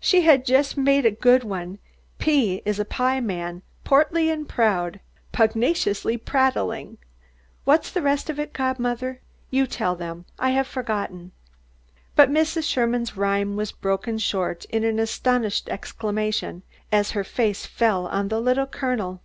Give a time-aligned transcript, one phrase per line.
[0.00, 1.78] She has just made a good one:
[2.18, 4.98] 'P is a pie man, portly and proud,
[5.32, 6.98] pugnaciously prattling'
[7.62, 9.20] What's the rest of it, godmother?
[9.50, 10.24] You tell them.
[10.36, 11.30] I have forgotten."
[12.16, 12.64] But Mrs.
[12.68, 18.40] Sherman's rhyme was broken short in an astonished exclamation, as her glance fell on the
[18.40, 19.20] Little Colonel.